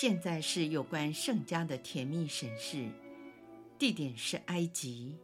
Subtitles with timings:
[0.00, 2.88] 现在是有关圣家的甜蜜审视，
[3.76, 5.18] 地点是埃及，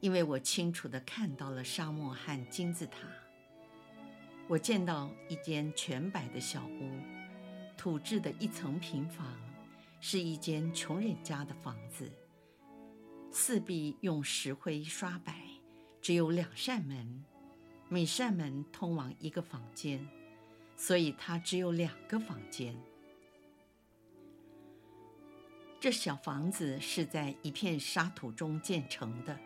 [0.00, 3.08] 因为我清楚地看到了沙漠和金字塔。
[4.48, 6.90] 我见到一间全白的小屋，
[7.74, 9.34] 土制的一层平房，
[9.98, 12.12] 是一间穷人家的房子。
[13.32, 15.40] 四壁用石灰刷白，
[16.02, 17.24] 只有两扇门，
[17.88, 20.06] 每扇门通往一个房间，
[20.76, 22.76] 所以它只有两个房间。
[25.86, 29.38] 这小房子是在一片沙土中建成的，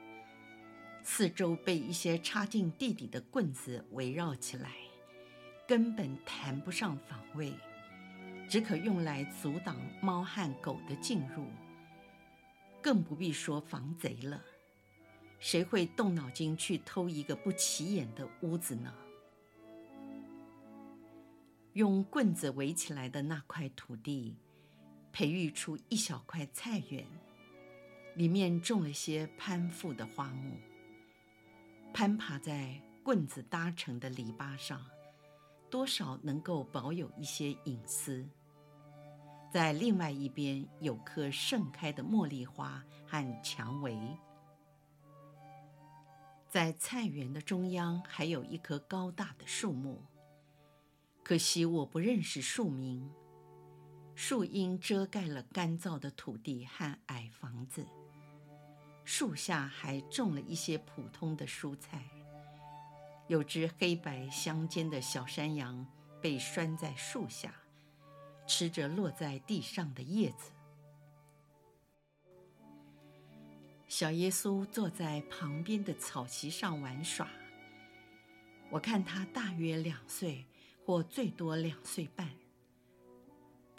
[1.04, 4.70] 四周被一些插进地底的棍子围绕起来，
[5.68, 7.52] 根本谈不上防卫，
[8.48, 11.44] 只可用来阻挡猫和狗的进入，
[12.80, 14.42] 更不必说防贼了。
[15.40, 18.90] 谁会动脑筋去偷一个不起眼的屋子呢？
[21.74, 24.38] 用棍子围起来的那块土地，
[25.12, 27.06] 培育出一小块菜园，
[28.14, 30.56] 里面种了些攀附的花木。
[31.92, 34.84] 攀爬在棍子搭成的篱笆上，
[35.68, 38.28] 多少能够保有一些隐私。
[39.52, 43.98] 在另外一边有棵盛开的茉莉花和蔷薇。
[46.48, 50.02] 在菜园的中央还有一棵高大的树木，
[51.24, 53.10] 可惜我不认识树名。
[54.22, 57.86] 树荫遮盖了干燥的土地和矮房子，
[59.02, 62.04] 树下还种了一些普通的蔬菜。
[63.28, 65.86] 有只黑白相间的小山羊
[66.20, 67.54] 被拴在树下，
[68.46, 70.52] 吃着落在地上的叶子。
[73.88, 77.26] 小耶稣坐在旁边的草席上玩耍。
[78.68, 80.44] 我看他大约两岁，
[80.84, 82.28] 或最多两岁半。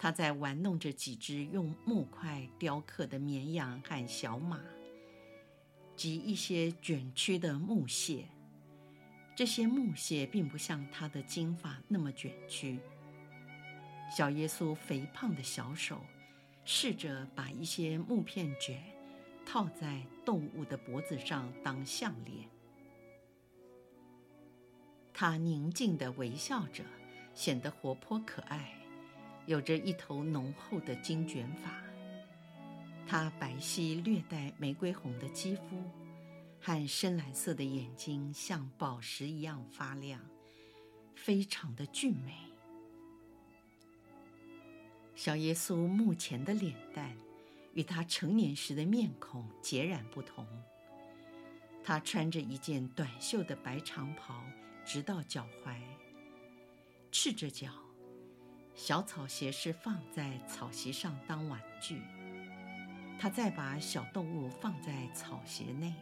[0.02, 4.60] 他在玩弄着几只用木块雕刻的绵羊和小马，
[5.94, 8.24] 及一些卷曲的木屑。
[9.36, 12.80] 这些木屑并不像他的金发那么卷曲。
[14.10, 16.00] 小耶稣肥胖的小手
[16.64, 18.82] 试着把一些木片卷
[19.46, 22.48] 套在动物的脖子上当项链。
[25.14, 26.82] 他宁静地微笑着，
[27.34, 28.81] 显得活泼可爱。
[29.46, 31.82] 有着一头浓厚的金卷发，
[33.06, 35.82] 他白皙略带玫瑰红的肌肤，
[36.60, 40.20] 和深蓝色的眼睛像宝石一样发亮，
[41.14, 42.34] 非常的俊美。
[45.14, 47.16] 小耶稣目前的脸蛋
[47.74, 50.46] 与他成年时的面孔截然不同。
[51.84, 54.40] 他穿着一件短袖的白长袍，
[54.84, 55.76] 直到脚踝，
[57.10, 57.81] 赤着脚。
[58.84, 62.02] 小草鞋是放在草席上当玩具，
[63.16, 65.94] 他再把小动物放在草鞋内，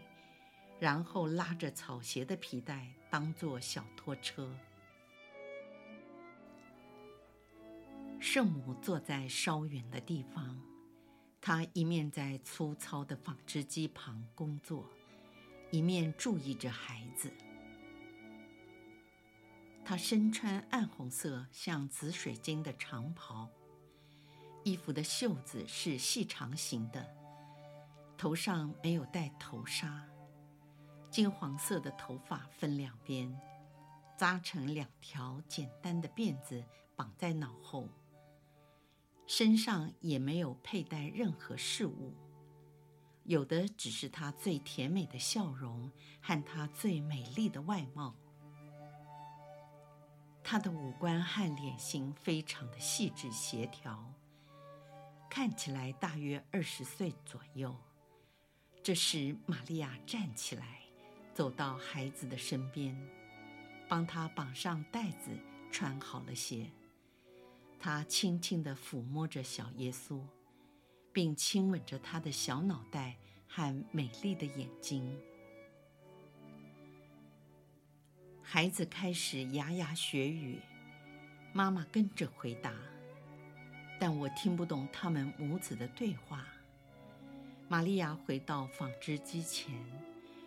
[0.79, 4.51] 然后拉着草鞋的皮带当做小拖车。
[8.19, 10.59] 圣母坐在稍远的地方，
[11.39, 14.89] 她一面在粗糙的纺织机旁工作，
[15.71, 17.31] 一面注意着孩子。
[19.91, 23.51] 她身穿暗红色、像紫水晶的长袍，
[24.63, 27.05] 衣服的袖子是细长型的，
[28.17, 30.09] 头上没有戴头纱，
[31.11, 33.37] 金黄色的头发分两边，
[34.17, 36.65] 扎成两条简单的辫子，
[36.95, 37.89] 绑在脑后。
[39.27, 42.15] 身上也没有佩戴任何饰物，
[43.25, 45.91] 有的只是她最甜美的笑容
[46.23, 48.15] 和她最美丽的外貌。
[50.51, 54.13] 他的五官和脸型非常的细致协调，
[55.31, 57.73] 看起来大约二十岁左右。
[58.83, 60.81] 这时，玛利亚站起来，
[61.33, 63.01] 走到孩子的身边，
[63.89, 65.31] 帮他绑上带子，
[65.71, 66.69] 穿好了鞋。
[67.79, 70.21] 她轻轻地抚摸着小耶稣，
[71.13, 73.17] 并亲吻着他的小脑袋
[73.47, 75.17] 和美丽的眼睛。
[78.53, 80.59] 孩子开始牙牙学语，
[81.53, 82.73] 妈妈跟着回答，
[83.97, 86.45] 但我听不懂他们母子的对话。
[87.69, 89.73] 玛利亚回到纺织机前，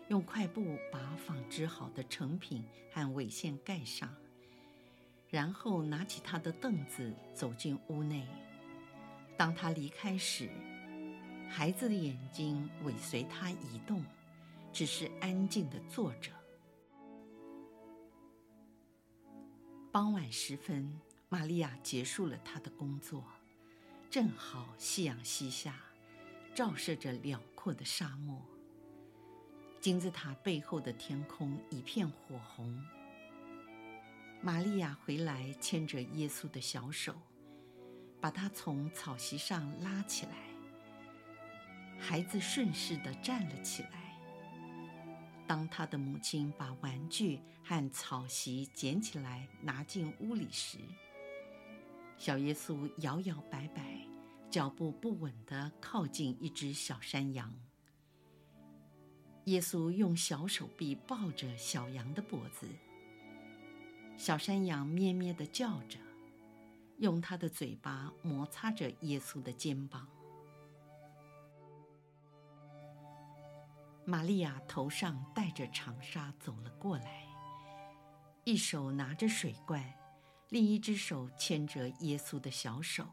[0.09, 4.13] 用快布把纺织好的成品和纬线盖上，
[5.29, 8.27] 然后拿起她的凳子走进屋内。
[9.37, 10.49] 当她离开时，
[11.49, 14.03] 孩子的眼睛尾随她移动，
[14.73, 16.29] 只是安静地坐着。
[19.93, 20.99] 傍晚时分，
[21.29, 23.23] 玛利亚结束了她的工作，
[24.09, 25.75] 正好夕阳西下，
[26.55, 28.41] 照射着辽阔的沙漠。
[29.79, 32.83] 金字塔背后的天空一片火红。
[34.41, 37.13] 玛利亚回来，牵着耶稣的小手，
[38.19, 40.31] 把他从草席上拉起来。
[41.99, 44.02] 孩子顺势地站了起来。
[45.45, 50.77] 当他的母亲把玩具和草席捡起来拿进屋里时，
[52.17, 53.99] 小耶稣摇摇摆摆，
[54.49, 57.53] 脚步不稳地靠近一只小山羊。
[59.45, 62.65] 耶稣用小手臂抱着小羊的脖子，
[64.15, 65.99] 小山羊咩咩地叫着，
[66.99, 70.07] 用它的嘴巴摩擦着耶稣的肩膀。
[74.05, 77.25] 玛利亚头上戴着长纱走了过来，
[78.43, 79.81] 一手拿着水罐，
[80.49, 83.07] 另一只手牵着耶稣的小手。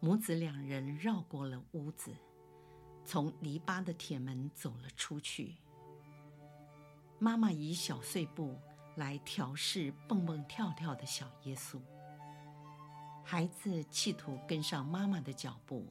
[0.00, 2.14] 母子两人绕过了屋子，
[3.06, 5.56] 从篱笆的铁门走了出去。
[7.18, 8.60] 妈妈以小碎步
[8.96, 11.80] 来调试蹦蹦跳跳的小耶稣，
[13.24, 15.90] 孩子企图跟上妈妈的脚步。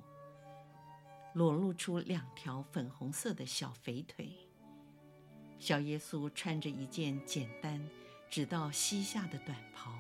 [1.34, 4.36] 裸露出两条粉红色的小肥腿。
[5.58, 7.82] 小耶稣穿着一件简单、
[8.30, 9.98] 直到膝下的短袍，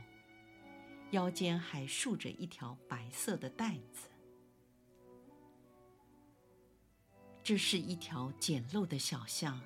[1.12, 4.09] 腰间还束着一条白色的带子。
[7.41, 9.59] 这是一条简陋的小巷，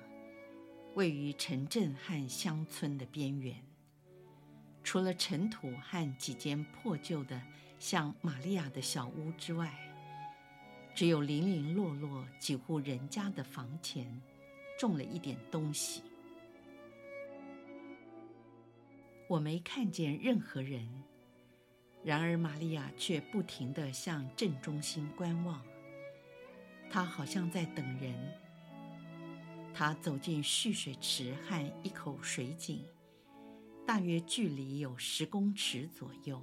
[0.94, 3.62] 位于城镇和乡村的边缘。
[4.82, 7.40] 除了尘土和几间破旧的
[7.78, 9.76] 像玛利亚的小屋之外，
[10.98, 14.20] 只有零零落落几户人家的房前，
[14.76, 16.02] 种了一点东西。
[19.28, 21.04] 我没看见任何人，
[22.02, 25.62] 然而玛利亚却不停地向正中心观望。
[26.90, 28.12] 她好像在等人。
[29.72, 32.84] 她走进蓄水池和一口水井，
[33.86, 36.42] 大约距离有十公尺左右。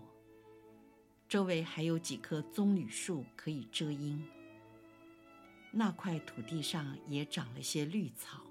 [1.27, 4.25] 周围还有几棵棕榈树可以遮阴。
[5.77, 8.41] 那块土地上也长了些绿草。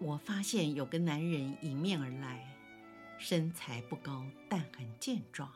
[0.00, 2.44] 我发现有个男人迎面而来，
[3.20, 5.48] 身材不高，但很健壮。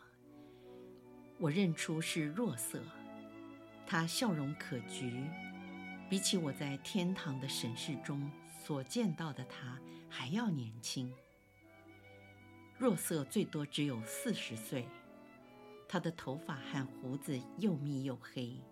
[1.37, 2.81] 我认出是若瑟，
[3.89, 5.29] 他笑容可掬，
[6.09, 8.31] 比起我在天堂的审视中
[8.65, 9.77] 所见到的他
[10.09, 11.13] 还要年轻。
[12.79, 14.87] 若瑟最多只有四十岁。
[15.93, 18.63] 他的头发和胡子又密又黑，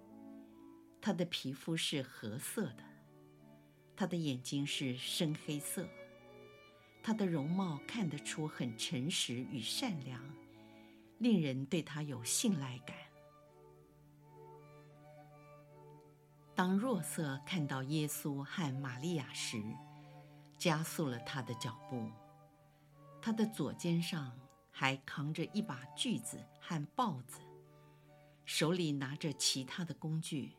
[1.01, 2.85] 他的皮肤是褐色的，
[3.97, 5.89] 他的眼睛是深黑色，
[7.03, 10.23] 他的容貌看得出很诚实与善良，
[11.19, 12.97] 令人对他有信赖感。
[16.55, 19.61] 当若瑟看到耶稣和玛利亚时，
[20.57, 22.13] 加速了他的脚步，
[23.21, 24.39] 他的左肩上，
[24.81, 27.41] 还扛着一把锯子和刨子，
[28.45, 30.57] 手里拿着其他的工具，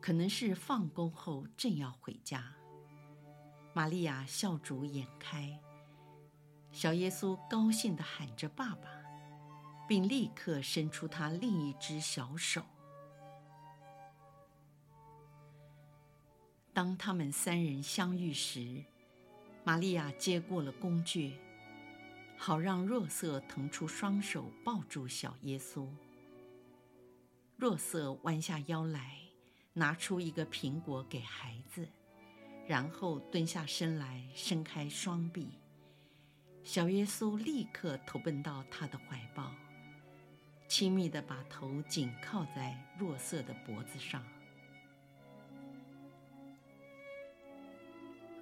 [0.00, 2.54] 可能是放工后正要回家。
[3.74, 5.60] 玛利亚笑逐颜开，
[6.70, 8.88] 小耶稣高兴地喊着“爸爸”，
[9.86, 12.62] 并立刻伸出他另一只小手。
[16.72, 18.82] 当他们三人相遇时，
[19.64, 21.38] 玛利亚接过了工具。
[22.44, 25.86] 好让若瑟腾出双手抱住小耶稣。
[27.56, 29.16] 若瑟弯下腰来，
[29.72, 31.86] 拿出一个苹果给孩子，
[32.66, 35.52] 然后蹲下身来，伸开双臂。
[36.64, 39.54] 小耶稣立刻投奔到他的怀抱，
[40.66, 44.20] 亲密地把头紧靠在若瑟的脖子上。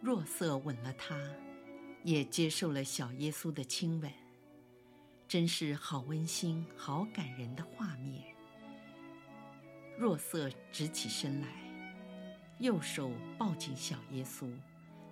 [0.01, 1.21] 若瑟吻了他。
[2.03, 4.11] 也接受了小耶稣的亲吻，
[5.29, 8.35] 真是好温馨、好感人的画面。
[9.99, 11.49] 若瑟直起身来，
[12.59, 14.51] 右手抱紧小耶稣，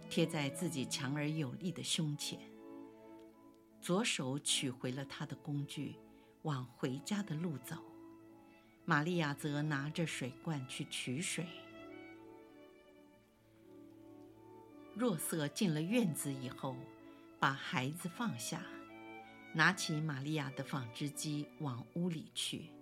[0.09, 2.39] 贴在自己强而有力的胸前。
[3.81, 5.95] 左手取回了他的工具，
[6.43, 7.77] 往回家的路走。
[8.87, 11.47] 玛利亚则拿着水罐去取水。
[14.99, 16.75] 若瑟进了院子以后，
[17.39, 18.61] 把孩子放下，
[19.55, 22.73] 拿起玛利亚的纺织机往屋里去，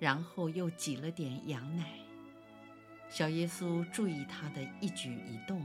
[0.00, 2.00] 然后又挤了点羊奶。
[3.08, 5.64] 小耶稣注意他的一举一动，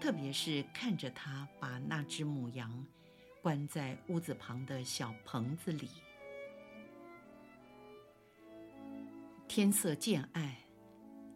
[0.00, 2.84] 特别是看着他把那只母羊
[3.40, 5.88] 关在屋子旁的小棚子里。
[9.46, 10.56] 天色渐暗，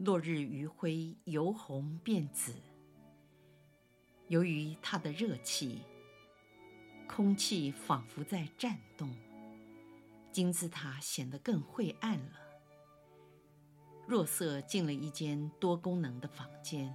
[0.00, 2.52] 落日余晖由红变紫。
[4.28, 5.82] 由于它的热气，
[7.08, 9.14] 空气仿佛在颤动，
[10.32, 12.32] 金字塔显得更晦暗了。
[14.06, 16.92] 若瑟进了一间多功能的房间，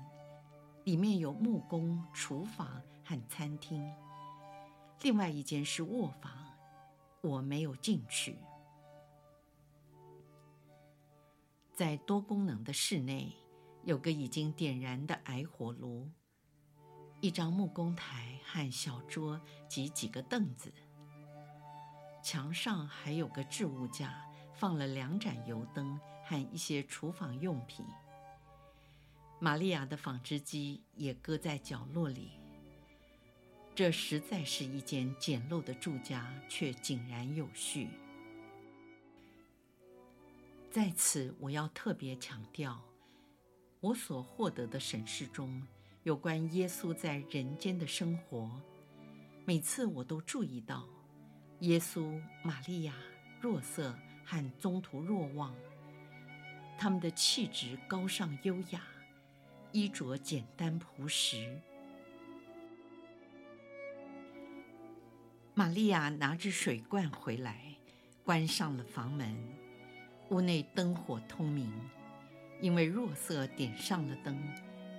[0.84, 3.82] 里面有木工、厨房和餐厅。
[5.02, 6.32] 另外一间是卧房，
[7.22, 8.38] 我没有进去。
[11.74, 13.34] 在多功能的室内，
[13.84, 16.10] 有个已经点燃的矮火炉。
[17.22, 20.74] 一张木工台和小桌及几个凳子，
[22.24, 24.26] 墙上还有个置物架，
[24.56, 27.86] 放了两盏油灯和一些厨房用品。
[29.40, 32.32] 玛利亚的纺织机也搁在角落里。
[33.76, 37.88] 这实在是一间简陋的住家，却井然有序。
[40.72, 42.82] 在此，我要特别强调，
[43.80, 45.62] 我所获得的审视中。
[46.04, 48.50] 有关耶稣在人间的生活，
[49.46, 50.84] 每次我都注意到，
[51.60, 52.96] 耶稣、玛利亚、
[53.40, 55.56] 若瑟和宗徒若望，
[56.76, 58.82] 他们的气质高尚优雅，
[59.72, 61.62] 衣着简单朴实。
[65.54, 67.76] 玛利亚拿着水罐回来，
[68.24, 69.38] 关上了房门，
[70.32, 71.72] 屋内灯火通明，
[72.60, 74.36] 因为若瑟点上了灯。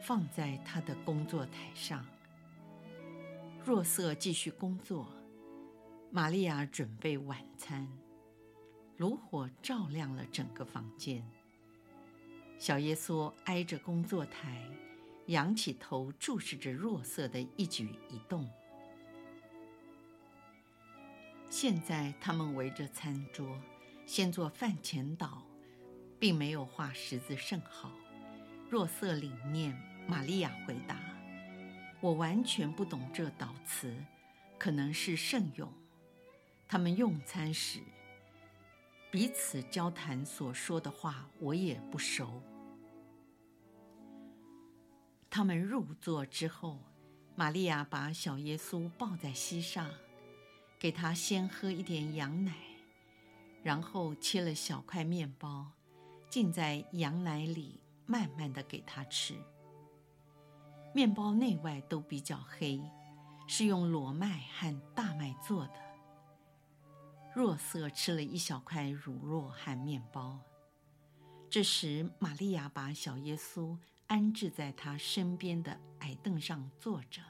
[0.04, 2.04] 放在他的工作台上。
[3.64, 5.06] 若瑟继续工作，
[6.10, 7.86] 玛利亚准备晚餐，
[8.96, 11.24] 炉火照亮了整个房间。
[12.58, 14.68] 小耶稣挨着工作台，
[15.26, 18.50] 仰起头注视着若瑟的一举一动。
[21.48, 23.56] 现在他们围着餐桌，
[24.04, 25.42] 先做饭前祷，
[26.18, 27.92] 并没有画十字圣号。
[28.68, 29.91] 若瑟领念。
[30.06, 30.98] 玛利亚回答
[32.00, 33.94] ：“我完全不懂这祷词，
[34.58, 35.72] 可能是圣咏。
[36.68, 37.80] 他们用餐时
[39.10, 42.42] 彼此交谈所说的话，我也不熟。”
[45.30, 46.78] 他们入座之后，
[47.34, 49.90] 玛利亚把小耶稣抱在膝上，
[50.78, 52.52] 给他先喝一点羊奶，
[53.62, 55.70] 然后切了小块面包，
[56.28, 59.34] 浸在羊奶里，慢慢的给他吃。
[60.94, 62.80] 面包内外都比较黑，
[63.46, 65.74] 是用裸麦和大麦做的。
[67.34, 70.38] 若瑟吃了一小块乳酪和面包。
[71.48, 77.22] 这时，玛利亚把小耶稣安置在他身边的矮凳上坐着，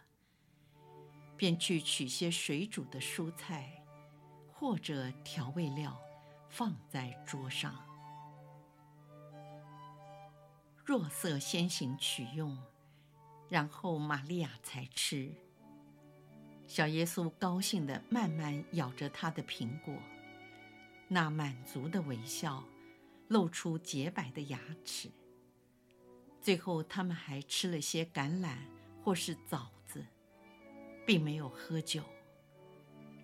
[1.37, 3.85] 便去取些水煮的蔬菜
[4.53, 6.01] 或者调味料，
[6.49, 7.75] 放在桌上。
[10.85, 12.57] 若瑟先行取用。
[13.53, 15.31] 然后玛利亚才吃。
[16.67, 19.95] 小耶稣高兴地慢慢咬着他的苹果，
[21.07, 22.65] 那满足的微笑，
[23.29, 25.11] 露出洁白的牙齿。
[26.41, 28.57] 最后，他们还吃了些橄榄
[29.05, 30.03] 或是枣子，
[31.07, 32.03] 并没有喝酒。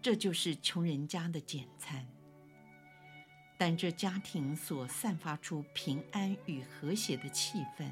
[0.02, 2.06] 这就是穷人家的简餐。
[3.56, 7.90] 但这家庭所散发出平安与和谐的气氛。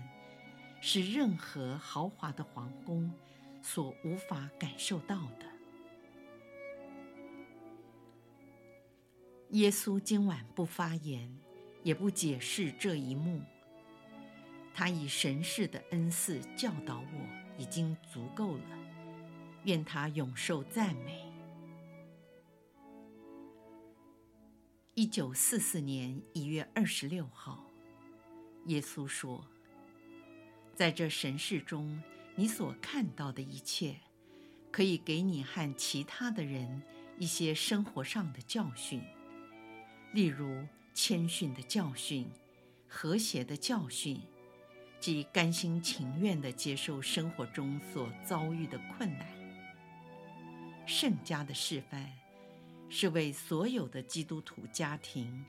[0.89, 3.13] 是任何豪华的皇宫
[3.61, 5.45] 所无法感受到的。
[9.49, 11.37] 耶稣今晚不发言，
[11.83, 13.43] 也不解释这一幕。
[14.73, 18.79] 他以神视的恩赐教导我，已经足够了。
[19.65, 21.33] 愿他永受赞美。
[24.95, 27.65] 一九四四年一月二十六号，
[28.67, 29.45] 耶稣说。
[30.77, 32.03] 在这神视中，
[32.35, 33.97] 你所看到的一切，
[34.71, 36.83] 可以给你和其他的人
[37.19, 39.03] 一些生活上的教训，
[40.13, 42.31] 例如谦逊的教训、
[42.87, 44.21] 和谐的教训，
[45.01, 49.27] 及甘心情愿地接受生活中所遭遇的困难。
[50.87, 52.13] 圣家的示范，
[52.91, 55.43] 是为所有的基督徒家庭，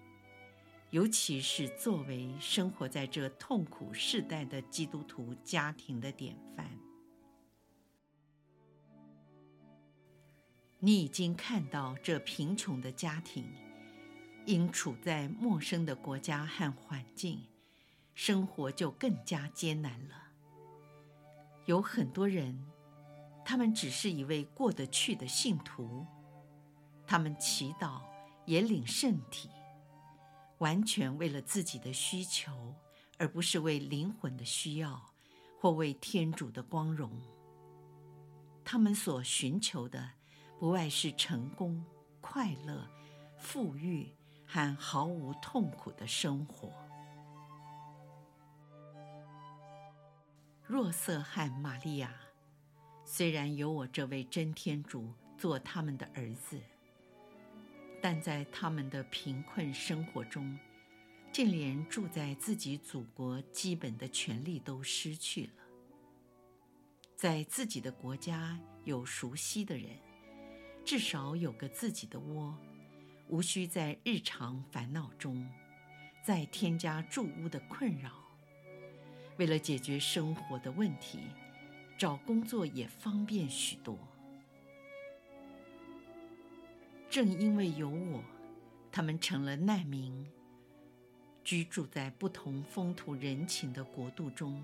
[0.92, 6.66] 尤其是作为生活在这痛苦世代的基督徒家庭的典范。
[10.80, 13.46] 你已经看到这贫穷的家庭，
[14.46, 17.42] 因处在陌生的国家和环境，
[18.14, 20.16] 生活就更加艰难了。
[21.66, 22.66] 有很多人，
[23.44, 26.06] 他们只是一位过得去的信徒，
[27.06, 28.02] 他们祈祷
[28.46, 29.50] 也领圣体，
[30.60, 32.74] 完全为了自己的需求，
[33.18, 35.14] 而不是为灵魂的需要
[35.60, 37.12] 或为天主的光荣。
[38.64, 40.12] 他们所寻求的，
[40.60, 41.84] 不外是成功、
[42.20, 42.88] 快乐、
[43.38, 44.14] 富裕
[44.46, 46.72] 和毫无痛苦的生活。
[50.66, 52.14] 若瑟和玛利亚，
[53.06, 56.60] 虽然有我这位真天主做他们的儿子，
[58.02, 60.58] 但在他们的贫困生活中，
[61.32, 65.52] 竟连住在自己祖国基本的权利都失去了。
[67.16, 69.90] 在自己的国家有熟悉的人，
[70.86, 72.56] 至少有个自己的窝，
[73.28, 75.50] 无需在日常烦恼中
[76.24, 78.12] 再添加住屋的困扰。
[79.38, 81.20] 为了解决生活的问题，
[81.98, 83.98] 找工作也方便许多。
[87.18, 88.24] 正因为有我，
[88.92, 90.24] 他们成了难民，
[91.44, 94.64] 居住在不同风土人情的国度中，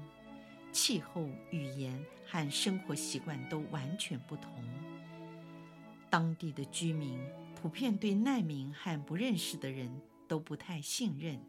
[0.72, 4.64] 气候、语言和生活习惯都完全不同。
[6.12, 7.20] 当地的居民
[7.60, 9.92] 普遍对难民和不认识的人
[10.28, 11.42] 都不太信任。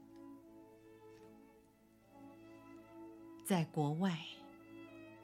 [3.45, 4.19] 在国外，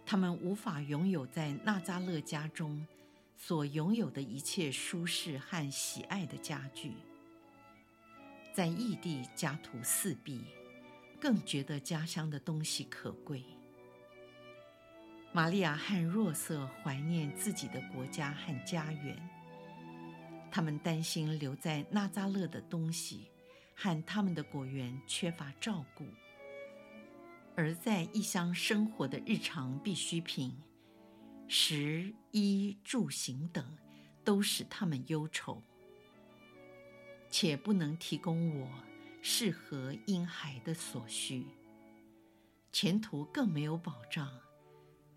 [0.04, 2.86] 他们无法拥有在纳扎勒家中
[3.42, 6.92] 所拥有的一切舒适和喜爱的家具。
[8.54, 10.44] 在异地家徒四壁，
[11.18, 13.42] 更觉得家乡的东西可贵。
[15.32, 19.16] 玛利亚和若瑟怀念自己的国家和家园，
[20.50, 23.30] 他们担心留在纳扎勒的东西
[23.74, 26.04] 和他们的果园缺乏照顾。
[27.56, 30.54] 而在异乡生活的日常必需品，
[31.52, 33.76] 食衣住行等，
[34.22, 35.60] 都使他们忧愁，
[37.28, 38.68] 且不能提供我
[39.20, 41.44] 适合婴孩的所需。
[42.70, 44.30] 前途更没有保障，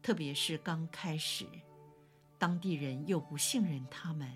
[0.02, 1.46] 特别是刚开始，
[2.40, 4.28] 当地人又不信任他们，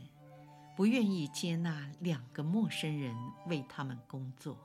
[0.76, 4.56] 不愿意接纳两个陌生人为他们工作。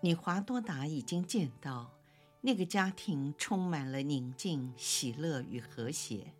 [0.00, 1.92] 你华多达已经见到，
[2.40, 6.32] 那个家庭充满了宁静、喜乐与和谐。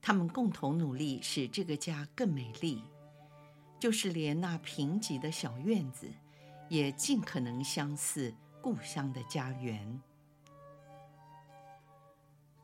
[0.00, 2.82] 他们共同努力使这个家更美丽，
[3.78, 6.10] 就是连那贫瘠的小院子，
[6.68, 10.00] 也尽可能相似故乡的家园。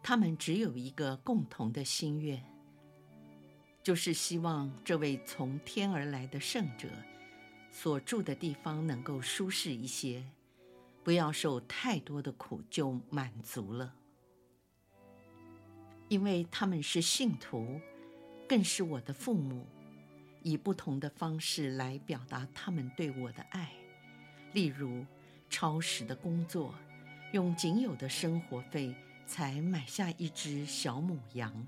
[0.03, 2.43] 他们只有一个共同的心愿，
[3.83, 6.89] 就是希望这位从天而来的圣者。
[7.71, 10.25] 所住的地方能够舒适一些，
[11.03, 13.95] 不要受太多的苦就满足了。
[16.09, 17.81] 因为他们是信徒，
[18.49, 19.67] 更是我的父母，
[20.43, 23.73] 以不同的方式来表达他们对我的爱，
[24.53, 25.05] 例如
[25.51, 26.75] 超时的工作，
[27.33, 28.95] 用仅有的生活费
[29.27, 31.67] 才买下一只小母羊，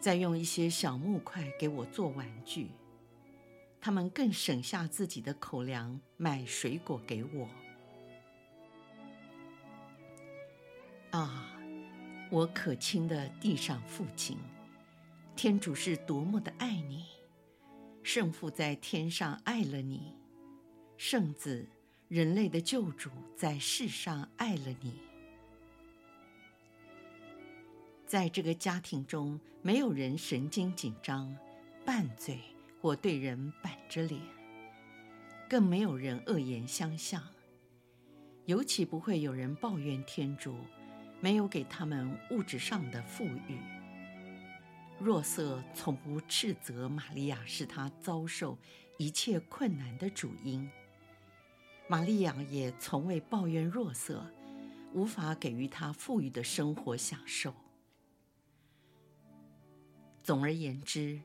[0.00, 2.70] 再用一些小木块给我做玩具。
[3.80, 7.48] 他们更省下自己的口粮买水果给我。
[11.10, 11.56] 啊，
[12.30, 14.36] 我可亲的地上父亲，
[15.34, 17.04] 天主是多么的爱你！
[18.02, 20.14] 圣父在天上爱了你，
[20.96, 21.68] 圣子，
[22.08, 25.00] 人类的救主在世上爱了你。
[28.06, 31.36] 在这个家庭中，没有人神经紧张、
[31.84, 32.38] 拌嘴。
[32.80, 34.22] 或对人板着脸，
[35.50, 37.20] 更没有人恶言相向，
[38.44, 40.54] 尤其不会有人抱怨天主
[41.20, 43.58] 没有给他们物质上的富裕。
[44.98, 48.58] 若瑟从不斥责玛利亚是他遭受
[48.96, 50.68] 一切困难的主因，
[51.88, 54.24] 玛利亚也从未抱怨若瑟
[54.92, 57.54] 无法给予他富裕的生活享受。
[60.22, 61.20] 总而言之。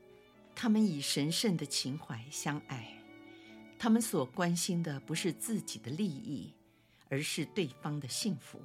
[0.56, 2.96] 他们以神圣的情怀相爱，
[3.76, 6.54] 他们所关心的不是自己的利益，
[7.08, 8.60] 而是对方的幸福。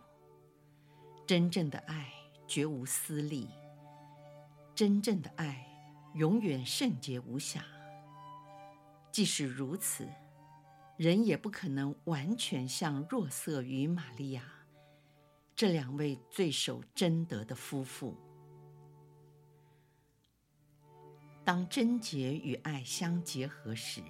[1.29, 2.11] 真正的爱
[2.47, 3.47] 绝无私利。
[4.73, 5.63] 真正的爱
[6.15, 7.63] 永远圣洁无瑕。
[9.11, 10.09] 即使如此，
[10.97, 14.43] 人也不可能完全像若瑟与玛利亚
[15.55, 18.17] 这两位最守贞德的夫妇。
[21.45, 24.01] 当贞洁与爱相结合时，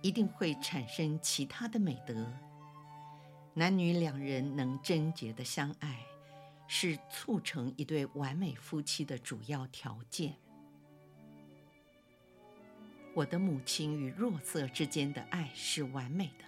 [0.00, 2.32] 一定会产生其他的美德。
[3.58, 6.06] 男女两人能贞洁的相爱，
[6.68, 10.36] 是促成一对完美夫妻的主要条件。
[13.14, 16.44] 我的母亲与若瑟之间的爱是完美的，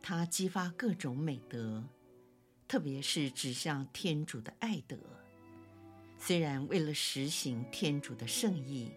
[0.00, 1.82] 它激发各种美德，
[2.68, 4.96] 特别是指向天主的爱德。
[6.16, 8.92] 虽然为了实行天主的圣意，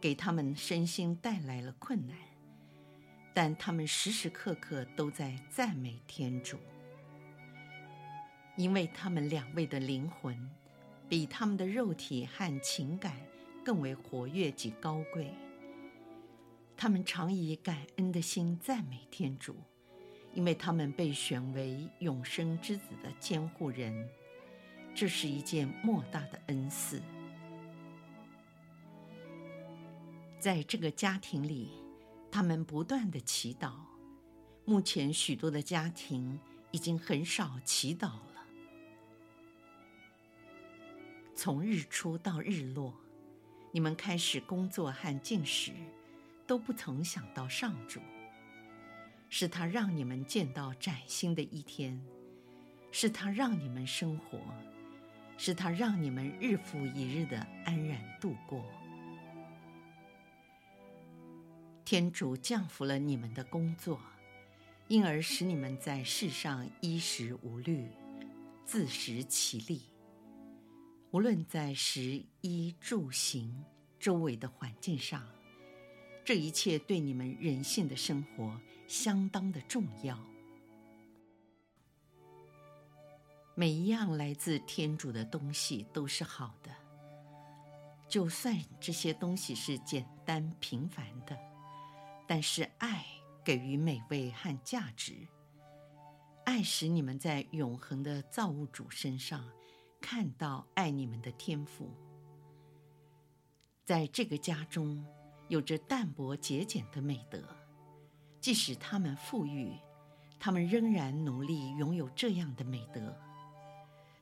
[0.00, 2.16] 给他们身心带来了困难，
[3.32, 6.58] 但他们时时刻刻都在赞美天主，
[8.56, 10.50] 因为他们两位的灵魂
[11.08, 13.16] 比他们的肉体和情感
[13.64, 15.32] 更为活跃及高贵。
[16.76, 19.54] 他们常以感恩的心赞美天主，
[20.34, 24.08] 因为他们被选为永生之子的监护人。
[24.92, 27.00] 这是一件莫大的恩赐。
[30.40, 31.70] 在这个家庭里，
[32.30, 33.72] 他们不断地祈祷。
[34.64, 36.38] 目前，许多的家庭
[36.70, 38.46] 已经很少祈祷了。
[41.34, 42.94] 从日出到日落，
[43.72, 45.72] 你们开始工作和进食，
[46.46, 48.00] 都不曾想到上主，
[49.28, 52.00] 是他让你们见到崭新的一天，
[52.92, 54.38] 是他让你们生活。
[55.42, 58.62] 是他让你们日复一日的安然度过。
[61.90, 63.98] 天主降服了你们的工作，
[64.86, 67.84] 因而使你们在世上衣食无虑，
[68.64, 69.82] 自食其力。
[71.10, 73.64] 无论在食衣住行、
[73.98, 75.26] 周围的环境上，
[76.24, 80.16] 这一切对你们人性的生活相当的重要。
[83.56, 86.70] 每一样来自天主的东西都是好的，
[88.08, 91.36] 就算这些东西是简单平凡的，
[92.30, 93.04] 但是爱
[93.44, 95.26] 给予美味和价值。
[96.44, 99.50] 爱使你们在永恒的造物主身上
[100.00, 101.90] 看到爱你们的天赋。
[103.84, 105.04] 在这个家中，
[105.48, 107.42] 有着淡泊节俭的美德，
[108.40, 109.76] 即使他们富裕，
[110.38, 113.12] 他们仍然努力拥有这样的美德。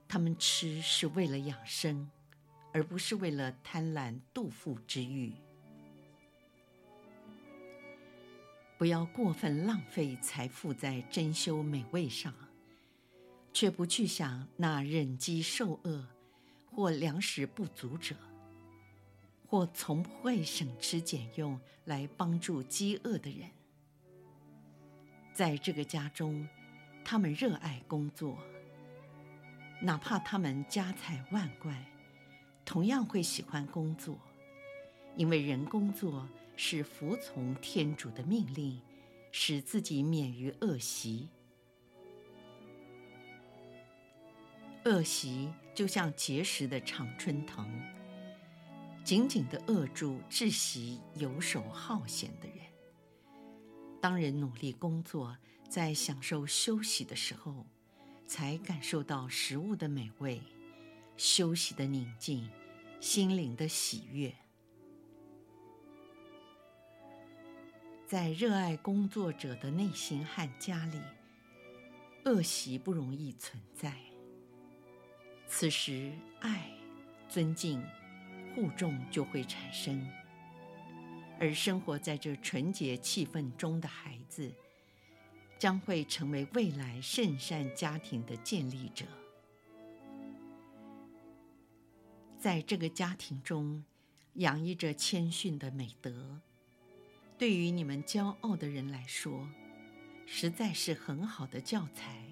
[0.08, 2.10] 他们吃是为了养生，
[2.72, 5.34] 而不是为了贪婪肚腹之欲。
[8.78, 12.32] 不要过分浪费财富在珍馐美味上，
[13.52, 16.06] 却不去想那忍饥受饿
[16.70, 18.14] 或粮食不足者，
[19.48, 23.50] 或从不会省吃俭用来帮助饥饿的人。
[25.34, 26.46] 在这个家中，
[27.04, 28.38] 他们热爱工作。
[29.80, 31.84] 哪怕他们家财万贯，
[32.64, 34.16] 同样会喜欢工作，
[35.16, 36.28] 因为人工作
[36.60, 38.80] 是服从天主的命令，
[39.30, 41.28] 使自己免于恶习。
[44.84, 47.64] 恶习就像结实的常春藤，
[49.04, 52.58] 紧紧地扼住窒息游手好闲的人。
[54.00, 57.64] 当人努力工作，在享受休息的时候，
[58.26, 60.42] 才感受到食物的美味，
[61.16, 62.50] 休息的宁静，
[63.00, 64.34] 心灵的喜悦。
[68.08, 70.98] 在热爱工作者的内心和家里，
[72.24, 73.94] 恶习不容易存在。
[75.46, 76.70] 此时，爱、
[77.28, 77.84] 尊敬、
[78.54, 80.08] 互重就会产生，
[81.38, 84.50] 而生活在这纯洁气氛中的孩子，
[85.58, 89.04] 将会成为未来圣善家庭的建立者。
[92.38, 93.84] 在这个家庭中，
[94.32, 96.40] 洋溢着谦逊的美德，
[97.38, 99.48] 对于你们骄傲的人来说，
[100.26, 102.22] 实在是很好的教材，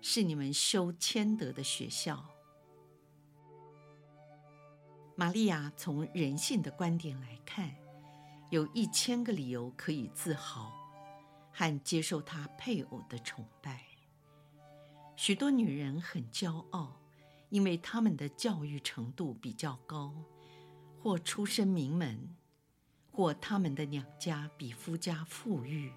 [0.00, 2.24] 是你们修谦德的学校。
[5.14, 7.70] 玛利亚从人性的观点来看，
[8.50, 10.72] 有一千个理由可以自豪。
[11.54, 13.84] 和接受他配偶的崇拜。
[15.16, 16.98] 许多女人很骄傲，
[17.50, 20.14] 因为她们的教育程度比较高，
[20.98, 22.34] 或出身名门，
[23.12, 25.92] 或他们的娘家比夫家富裕。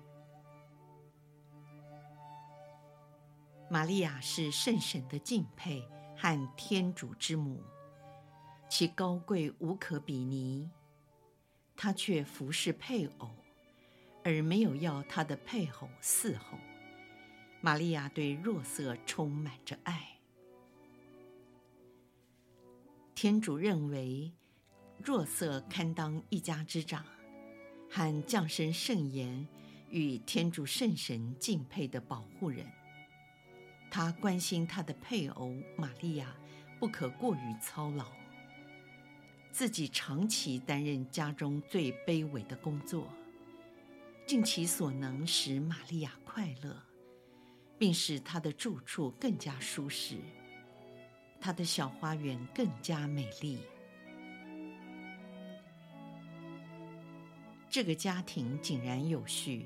[3.70, 7.64] 玛利亚是圣神的敬佩和天主之母，
[8.70, 10.70] 其高贵无可比拟。
[11.76, 13.32] 她却服侍配偶，
[14.24, 16.58] 而没有要她的配偶伺候。
[17.62, 20.20] 玛利亚对弱色充满着爱。
[23.16, 24.32] 天主认为
[25.04, 27.06] 若瑟堪当一家之长，
[27.90, 29.48] 和降生圣言
[29.90, 32.66] 与天主圣神敬佩的保护人。
[33.92, 36.36] 他关心他的配偶玛利亚
[36.80, 38.12] 不可过于操劳，
[39.52, 43.08] 自己长期担任家中最卑微的工作，
[44.26, 46.76] 尽其所能使玛利亚快乐，
[47.78, 50.18] 并使她的住处更加舒适，
[51.40, 53.60] 她的小花园更加美丽。
[57.76, 59.66] 这个家庭井然有序，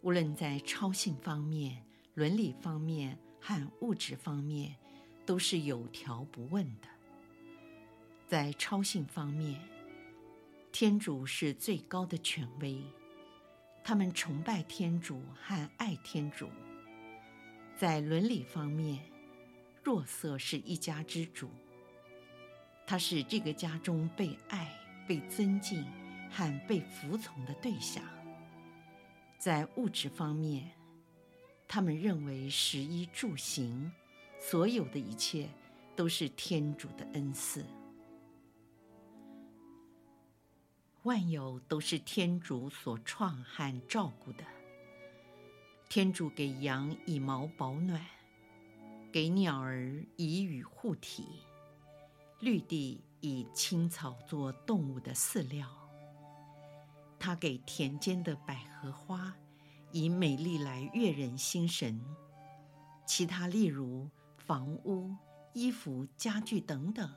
[0.00, 3.18] 无论在超性方面、伦理方面。
[3.38, 4.74] 和物质方面
[5.26, 6.88] 都是有条不紊的。
[8.26, 9.60] 在超性方面，
[10.72, 12.82] 天主是最高的权威，
[13.84, 16.48] 他们崇拜天主和爱天主。
[17.76, 19.04] 在伦理方面，
[19.84, 21.50] 若瑟是一家之主，
[22.86, 24.72] 他是这个家中被爱、
[25.06, 25.84] 被尊敬
[26.30, 28.02] 和被服从的对象。
[29.38, 30.70] 在物质方面，
[31.68, 33.92] 他们认为食衣住行，
[34.40, 35.48] 所有的一切
[35.94, 37.64] 都是天主的恩赐，
[41.02, 44.44] 万有都是天主所创和照顾的。
[45.88, 48.04] 天主给羊以毛保暖，
[49.12, 51.24] 给鸟儿以羽护体，
[52.40, 55.85] 绿地以青草做动物的饲料。
[57.18, 59.34] 他给田间的百合花。
[59.92, 61.98] 以美丽来悦人心神，
[63.06, 65.14] 其他例如房屋、
[65.54, 67.14] 衣服、家具等等，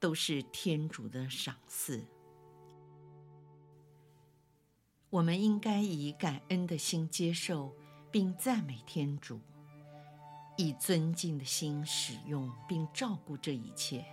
[0.00, 2.04] 都是天主的赏赐。
[5.10, 7.72] 我们应该以感恩的心接受
[8.10, 9.38] 并赞美天主，
[10.56, 14.04] 以尊敬的心使用并照顾这一切，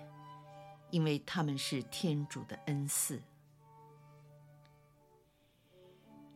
[0.91, 3.23] 因为他们是天主的恩赐。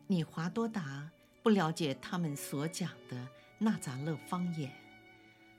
[0.06, 1.10] 你华多达。
[1.42, 4.72] 不了解他们所讲的纳匝勒方言，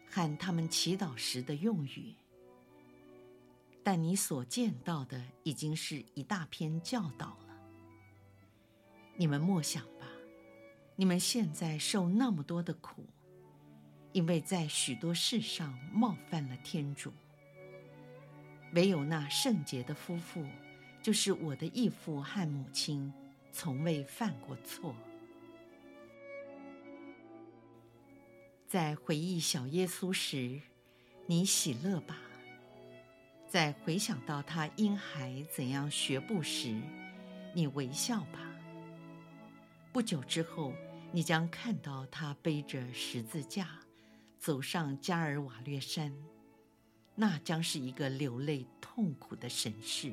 [0.10, 2.16] 和他们祈祷时的用语，
[3.84, 7.60] 但你所见到的已经是一大篇教导了。
[9.18, 10.08] 你们默想吧，
[10.96, 13.06] 你们现在受那么多的苦，
[14.14, 17.12] 因为在许多事上冒犯了天主。
[18.74, 20.46] 唯有那圣洁的夫妇，
[21.02, 23.14] 就是我的义父和母亲，
[23.54, 24.96] 从未犯过错。
[28.68, 30.60] 在回忆小耶稣时，
[31.28, 32.16] 你喜乐吧；
[33.48, 36.82] 在回想到他婴孩怎样学步时，
[37.54, 38.40] 你微笑吧。
[39.92, 40.74] 不久之后，
[41.12, 43.70] 你将看到他背着十字架，
[44.40, 46.12] 走上加尔瓦略山，
[47.14, 50.12] 那将是一个流泪痛苦的神事。